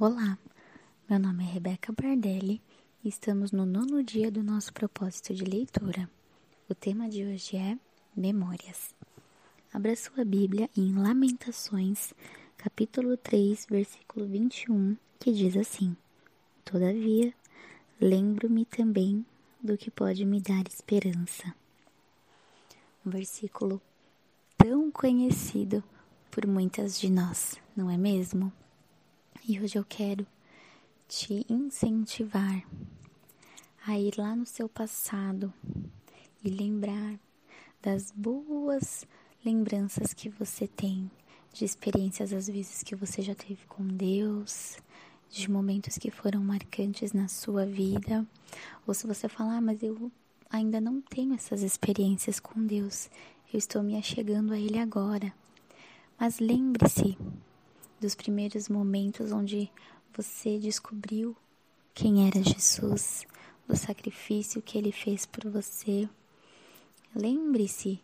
[0.00, 0.38] Olá,
[1.10, 2.62] meu nome é Rebeca Bardelli
[3.02, 6.08] e estamos no nono dia do nosso propósito de leitura.
[6.70, 7.76] O tema de hoje é
[8.16, 8.94] Memórias.
[9.74, 12.14] Abra sua Bíblia em Lamentações,
[12.56, 15.96] capítulo 3, versículo 21, que diz assim:
[16.64, 17.34] Todavia,
[18.00, 19.26] lembro-me também
[19.60, 21.52] do que pode me dar esperança.
[23.04, 23.82] Um versículo
[24.56, 25.82] tão conhecido
[26.30, 28.52] por muitas de nós, não é mesmo?
[29.46, 30.26] E hoje eu quero
[31.06, 32.62] te incentivar
[33.86, 35.52] a ir lá no seu passado
[36.44, 37.18] e lembrar
[37.80, 39.06] das boas
[39.44, 41.10] lembranças que você tem,
[41.52, 44.76] de experiências às vezes que você já teve com Deus,
[45.30, 48.26] de momentos que foram marcantes na sua vida,
[48.86, 50.10] ou se você falar, ah, mas eu
[50.50, 53.08] ainda não tenho essas experiências com Deus,
[53.52, 55.32] eu estou me achegando a Ele agora.
[56.18, 57.16] Mas lembre-se
[58.00, 59.70] dos primeiros momentos onde
[60.14, 61.36] você descobriu
[61.94, 63.26] quem era Jesus,
[63.66, 66.08] do sacrifício que ele fez por você.
[67.14, 68.00] Lembre-se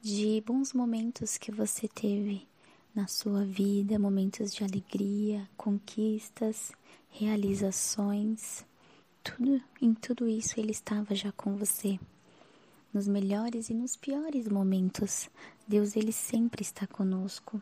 [0.00, 2.46] de bons momentos que você teve
[2.94, 6.72] na sua vida, momentos de alegria, conquistas,
[7.10, 8.64] realizações.
[9.22, 12.00] Tudo, em tudo isso ele estava já com você.
[12.92, 15.28] Nos melhores e nos piores momentos,
[15.68, 17.60] Deus ele sempre está conosco.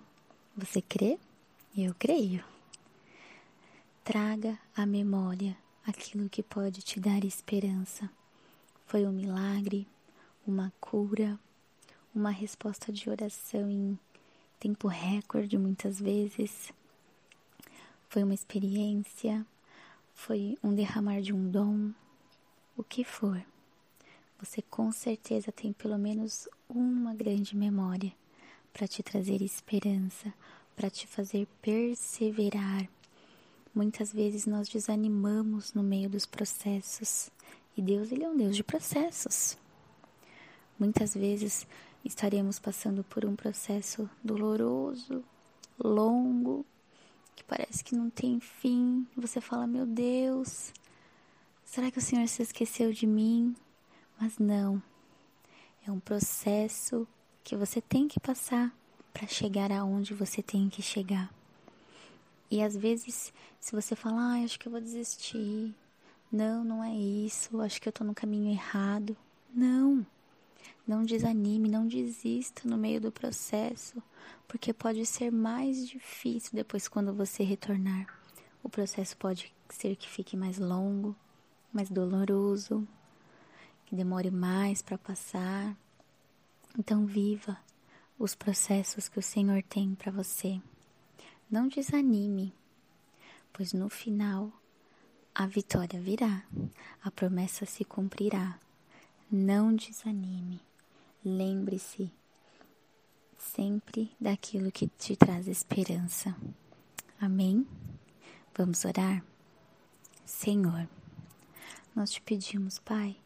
[0.56, 1.18] Você crê?
[1.76, 2.44] Eu creio.
[4.04, 8.08] Traga à memória aquilo que pode te dar esperança.
[8.86, 9.84] Foi um milagre,
[10.46, 11.36] uma cura,
[12.14, 13.98] uma resposta de oração em
[14.60, 16.72] tempo recorde muitas vezes.
[18.08, 19.44] Foi uma experiência,
[20.14, 21.90] foi um derramar de um dom,
[22.76, 23.44] o que for.
[24.38, 28.12] Você com certeza tem pelo menos uma grande memória
[28.72, 30.32] para te trazer esperança,
[30.74, 32.88] para te fazer perseverar.
[33.74, 37.30] Muitas vezes nós desanimamos no meio dos processos
[37.76, 39.58] e Deus ele é um Deus de processos.
[40.78, 41.66] Muitas vezes
[42.04, 45.24] estaremos passando por um processo doloroso,
[45.78, 46.64] longo,
[47.34, 49.06] que parece que não tem fim.
[49.16, 50.72] Você fala: "Meu Deus,
[51.64, 53.56] será que o Senhor se esqueceu de mim?"
[54.20, 54.80] Mas não.
[55.86, 57.06] É um processo
[57.42, 58.72] que você tem que passar
[59.14, 61.32] para chegar aonde você tem que chegar.
[62.50, 65.74] E às vezes, se você falar, ah, acho que eu vou desistir,
[66.30, 69.16] não, não é isso, acho que eu tô no caminho errado.
[69.54, 70.04] Não.
[70.86, 74.02] Não desanime, não desista no meio do processo,
[74.46, 78.06] porque pode ser mais difícil depois quando você retornar.
[78.62, 81.16] O processo pode ser que fique mais longo,
[81.72, 82.86] mais doloroso,
[83.86, 85.76] que demore mais para passar.
[86.78, 87.56] Então viva,
[88.18, 90.60] os processos que o Senhor tem para você.
[91.50, 92.54] Não desanime,
[93.52, 94.52] pois no final
[95.34, 96.44] a vitória virá,
[97.02, 98.58] a promessa se cumprirá.
[99.30, 100.60] Não desanime.
[101.24, 102.12] Lembre-se
[103.36, 106.36] sempre daquilo que te traz esperança.
[107.20, 107.66] Amém?
[108.56, 109.24] Vamos orar?
[110.24, 110.88] Senhor,
[111.94, 113.16] nós te pedimos, Pai,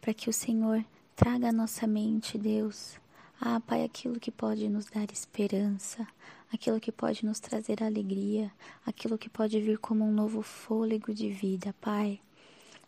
[0.00, 0.84] para que o Senhor
[1.14, 2.98] traga à nossa mente, Deus,
[3.44, 6.06] ah, Pai, aquilo que pode nos dar esperança,
[6.52, 8.52] aquilo que pode nos trazer alegria,
[8.86, 12.20] aquilo que pode vir como um novo fôlego de vida, Pai.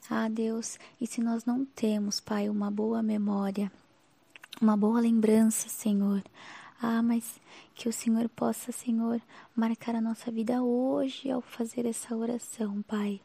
[0.08, 3.72] Ah, Deus, e se nós não temos, Pai, uma boa memória,
[4.62, 6.22] uma boa lembrança, Senhor,
[6.80, 7.40] ah, mas
[7.74, 9.20] que o Senhor possa, Senhor,
[9.56, 13.20] marcar a nossa vida hoje ao fazer essa oração, Pai.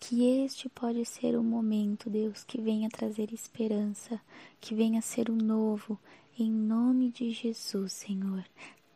[0.00, 4.20] Que este pode ser o momento, Deus, que venha trazer esperança,
[4.60, 5.96] que venha ser o novo,
[6.38, 8.44] em nome de Jesus, Senhor,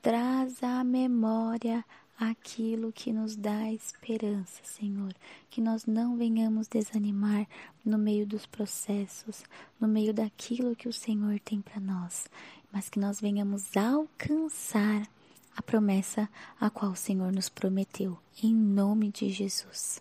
[0.01, 1.85] traz à memória
[2.19, 5.15] aquilo que nos dá esperança, Senhor.
[5.51, 7.47] Que nós não venhamos desanimar
[7.85, 9.45] no meio dos processos,
[9.79, 12.29] no meio daquilo que o Senhor tem para nós,
[12.73, 15.07] mas que nós venhamos alcançar
[15.55, 16.29] a promessa
[16.61, 20.01] a qual o Senhor nos prometeu, em nome de Jesus.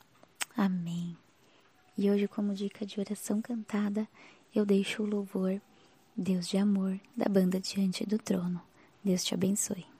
[0.55, 1.17] Amém.
[1.97, 4.07] E hoje, como dica de oração cantada,
[4.53, 5.61] eu deixo o louvor
[6.17, 8.61] Deus de amor, da banda Diante do Trono.
[9.03, 9.94] Deus te abençoe.